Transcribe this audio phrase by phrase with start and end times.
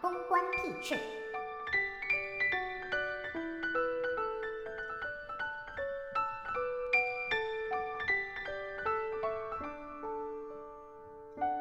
[0.00, 0.96] 公关屁事。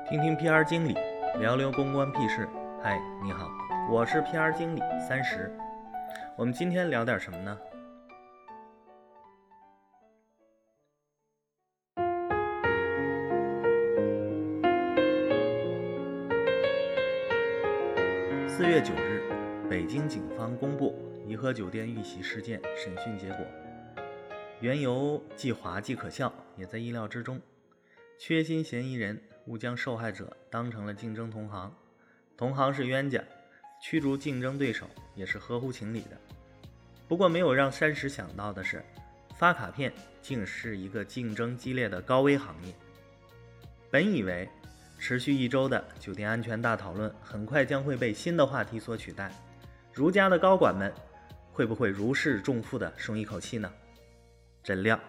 [0.09, 0.95] 听听 PR 经理
[1.39, 2.47] 聊聊公关屁事。
[2.81, 3.47] 嗨，你好，
[3.91, 5.55] 我是 PR 经理三十。
[6.35, 7.57] 我们今天聊点什么呢？
[18.59, 19.23] 四月九日，
[19.69, 20.93] 北京警方公布
[21.25, 23.45] 颐和酒店遇袭事件审讯结果，
[24.59, 27.39] 缘由既滑稽可笑，也在意料之中。
[28.17, 31.73] 缺心嫌疑人误将受害者当成了竞争同行，
[32.35, 33.23] 同行是冤家，
[33.81, 36.17] 驱逐竞争对手也是合乎情理的。
[37.07, 38.83] 不过，没有让山石想到的是，
[39.37, 39.89] 发卡片
[40.21, 42.73] 竟是一个竞争激烈的高危行业。
[43.89, 44.49] 本以为
[44.99, 49.31] 持续一周的酒店安全大讨论很快将会被新的话题所取代，
[49.93, 50.93] 如家的高管们
[51.53, 53.71] 会不会如释重负的松一口气呢？
[54.61, 54.99] 怎料，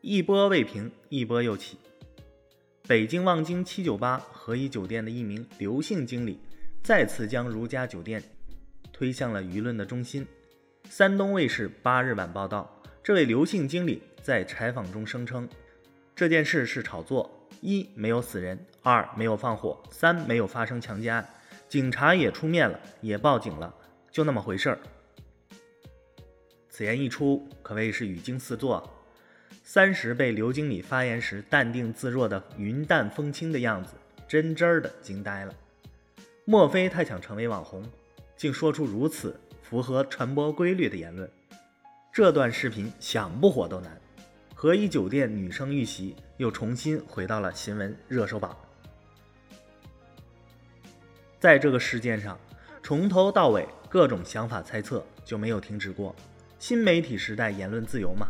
[0.00, 1.76] 一波未平，一波又起。
[2.88, 6.40] 北京望京七九八和颐酒店的一名刘姓经理，
[6.82, 8.22] 再次将如家酒店
[8.90, 10.26] 推向了舆论的中心。
[10.88, 15.48] 山东卫视八日晚报道，这位刘姓经理在采访中声称，
[16.16, 21.28] 这件事是炒作：一没有死人，二没有放火，三没有发生强奸案，
[21.68, 23.74] 警察也出面了，也报警了，
[24.10, 24.78] 就那么回事儿。
[26.68, 28.88] 此言一出，可谓是语惊四座。
[29.62, 33.94] 三十被刘经理发言时淡定自若的云淡风轻的样子，
[34.26, 35.54] 真真儿的惊呆了。
[36.44, 37.84] 莫非他想成为网红，
[38.36, 41.30] 竟说出如此符合传播规律的言论？
[42.12, 43.99] 这段视频想不火都难。
[44.62, 48.54] 和颐酒店女生遇袭又重新回到了新闻热搜榜。
[51.38, 52.38] 在这个事件上，
[52.82, 56.14] 从头到尾各种想法猜测就没有停止过。
[56.58, 58.28] 新媒体时代，言论自由嘛。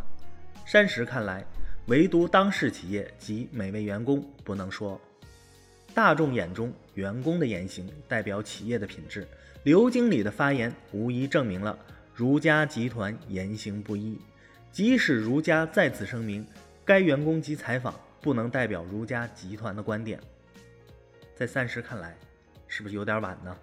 [0.65, 1.45] 山石看来，
[1.87, 4.97] 唯独当事企业及每位员工不能说。
[5.93, 9.27] 大众眼中，员工的言行代表企业的品质。
[9.63, 11.77] 刘经理的发言无疑证明了
[12.15, 14.17] 如家集团言行不一。
[14.71, 16.47] 即使如家再次声明，
[16.85, 20.19] 该员工及采访不能代表如家集团的观点，
[21.35, 22.15] 在三十看来，
[22.67, 23.57] 是不是有点晚呢？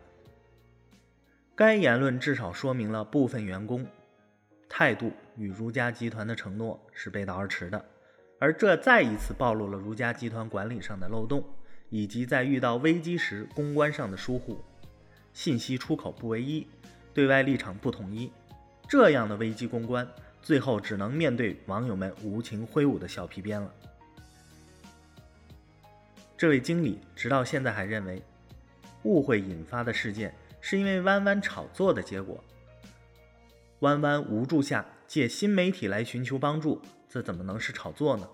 [1.54, 3.86] 该言论至少说明了部分员工。
[4.68, 7.82] 态度与如家集团的承诺是背道而驰的，
[8.38, 11.42] 而这再一次暴露了如家集团管理上的漏洞，
[11.88, 14.62] 以及在遇到危机时公关上的疏忽，
[15.32, 16.66] 信息出口不唯一，
[17.14, 18.30] 对外立场不统一，
[18.86, 20.06] 这样的危机公关，
[20.48, 23.70] 最后只能面对网友们无情挥舞的小皮鞭了。
[26.38, 28.22] 这位经理直到现在还认为，
[29.02, 32.42] 误会引发的事件是因为弯弯炒作的结果。
[33.80, 36.80] 弯弯无助下借新媒体来寻求帮助，
[37.10, 38.26] 这怎么能是炒作呢？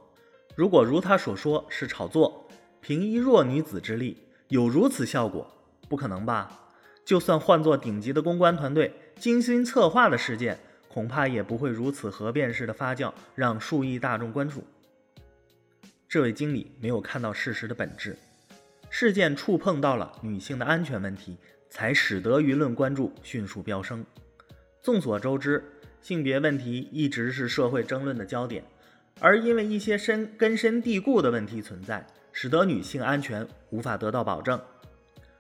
[0.55, 2.47] 如果如他所说是炒作，
[2.81, 5.51] 凭一弱女子之力有如此效果，
[5.89, 6.61] 不可能吧？
[7.05, 10.61] 就算换做顶级的公关团队精心策划的事件，
[10.95, 14.63] 恐怕也不会如此核变式的发酵，让数亿大众关注。
[16.09, 18.17] 这位经理没有看到事实的本质，
[18.91, 21.37] 事件触碰到了女性的安全问题，
[21.69, 24.07] 才使得舆论关注迅速飙升。
[24.81, 25.65] 众所周知，
[26.01, 28.63] 性别问题一直是社会争论的焦点，
[29.19, 34.63] 而因为一些深根深蒂固的问题存在，使得女性安全无法得到保证。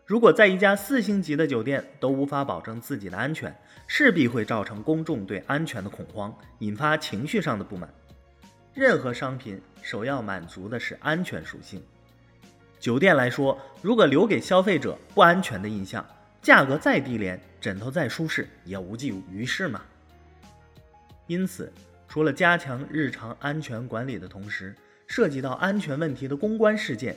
[0.06, 3.54] 如果在一家四星级的酒店都无法保证自己的安全，
[3.86, 7.88] 势必会造成公众对安全的恐慌，引发情绪上的不满。
[8.74, 11.82] 任何商品首要满足的是安全属性。
[12.78, 16.04] 酒店来说，如果留给消费者不安全的印象，
[16.42, 19.80] 价格再低廉，枕头再舒适，也无济于事嘛。
[21.26, 21.72] 因此，
[22.06, 24.74] 除了加强日常安全管理的同时，
[25.06, 27.16] 涉及到安全问题的公关事件，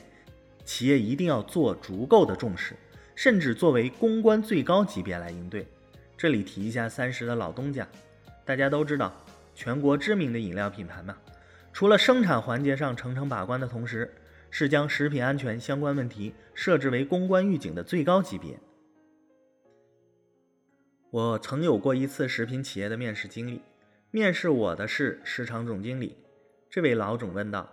[0.68, 2.74] 企业一定要做足够的重视，
[3.14, 5.66] 甚至作为公关最高级别来应对。
[6.14, 7.88] 这里提一下三十的老东家，
[8.44, 9.10] 大家都知道，
[9.54, 11.16] 全国知名的饮料品牌嘛，
[11.72, 14.12] 除了生产环节上层层把关的同时，
[14.50, 18.60] 是将食品安全相关问题设置为公关预警的最高级别。
[21.08, 23.62] 我曾有过一次食品企业的面试经历，
[24.10, 26.18] 面试我的是市场总经理。
[26.68, 27.72] 这位老总问道：“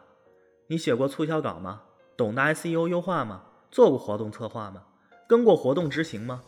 [0.68, 1.82] 你写过促销稿吗？
[2.18, 3.44] 懂得 SEO 优化吗？
[3.72, 4.84] 做过活动策划吗？
[5.28, 6.42] 跟过活动执行吗？”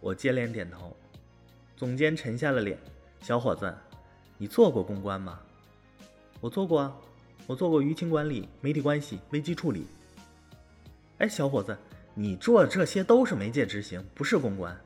[0.00, 0.96] 我接连点头。
[1.76, 2.78] 总监沉下了脸
[3.20, 3.74] ：“小伙子，
[4.38, 5.40] 你做过公关吗
[6.40, 6.96] ？”“我做过啊，
[7.46, 9.86] 我做过舆情管理、媒体关系、危机处理。
[11.18, 11.76] ”“哎，小伙子，
[12.14, 14.78] 你做这些都是媒介执行，不是公关。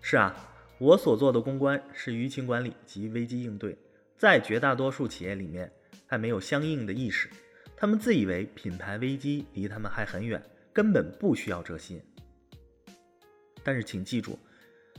[0.00, 0.34] 是啊，
[0.78, 3.76] 我所做的公关是舆情管理及危机应对，
[4.16, 5.70] 在绝大多数企业里面
[6.06, 7.28] 还没有相应的意识，
[7.76, 10.42] 他们自以为品牌危机离他们还很远，
[10.72, 12.02] 根本不需要这些。
[13.62, 14.38] 但是请记住，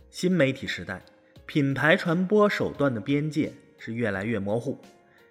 [0.10, 1.02] 新媒体时代，
[1.46, 4.80] 品牌传播手段的边界是越来越模糊。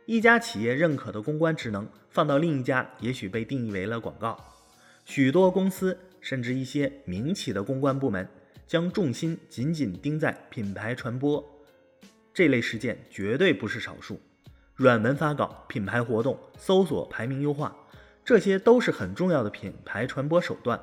[0.06, 4.38] 一家企业认可的公关职能，放到另一家，也许被定义为了广告。
[5.04, 8.26] 许多公司甚至一些民企的公关部门，
[8.66, 11.44] 将重心紧紧盯在品牌传播。
[12.32, 14.20] 这类事件绝对不是少数。
[14.76, 17.74] 软文发稿、品牌活动、搜索排名优化，
[18.24, 20.78] 这些都是很重要的品牌传播手段。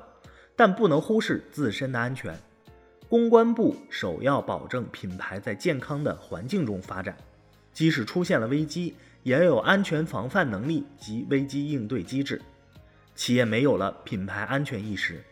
[0.56, 2.38] 但不能忽视自身的安全。
[3.08, 7.16] 公关部首要保证品牌在健康的环境中发展，
[7.72, 8.94] 即使出现了危机，
[9.24, 12.40] 也要有安全防范能力及危机应对机制。
[13.16, 15.22] 企业没有了品牌安全意识，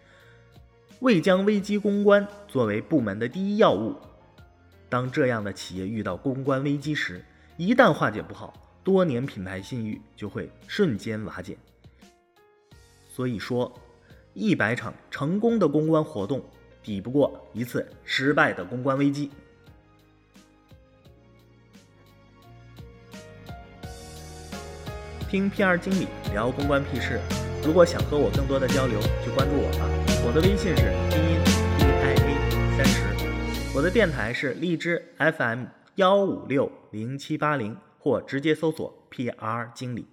[1.00, 3.96] 未将危机公关作为部门的第一要务，
[4.88, 7.24] 当这样的企业遇到公关危机时，
[7.56, 11.56] 一旦化解不好，多年品牌信誉就会瞬间瓦解。
[13.08, 13.72] 所以说。
[14.34, 16.42] 一百场成功的公关活动，
[16.82, 19.30] 抵不过一次失败的公关危机。
[25.28, 27.20] 听 PR 经理聊公关屁事，
[27.62, 29.86] 如果想和我更多的交流，就关注我吧。
[30.24, 31.38] 我的微信是拼音
[31.78, 35.66] D I A 三十，我的电台是荔枝 FM
[35.96, 40.06] 幺五六零七八零，或直接搜索 PR 经理。